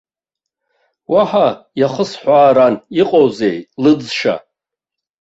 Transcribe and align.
Уаҳа 1.11 1.47
иахысҳәааран 1.79 2.75
иҟоузеи 3.01 3.57
лыӡшьа. 3.81 4.35